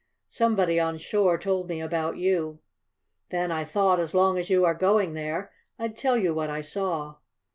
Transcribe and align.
Somebody 0.29 0.79
on 0.79 0.97
shore 0.97 1.37
told 1.37 1.69
me 1.69 1.79
about 1.79 2.17
you. 2.17 2.57
Then 3.29 3.51
I 3.51 3.63
thought, 3.63 3.99
as 3.99 4.15
long 4.15 4.39
as 4.39 4.49
you 4.49 4.65
are 4.65 4.73
going 4.73 5.13
there, 5.13 5.51
I'd 5.77 5.95
tell 5.95 6.17
you 6.17 6.33
what 6.33 6.49
I 6.49 6.61
saw." 6.61 7.17